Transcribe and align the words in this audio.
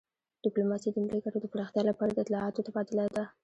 ډیپلوماسي 0.43 0.89
د 0.91 0.97
ملي 1.03 1.19
ګټو 1.25 1.37
د 1.41 1.47
پراختیا 1.53 1.81
لپاره 1.89 2.11
د 2.11 2.17
اطلاعاتو 2.23 2.65
تبادله 2.67 3.05
ده 3.15 3.23